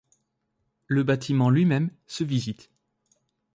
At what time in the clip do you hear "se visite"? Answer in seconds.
2.07-2.71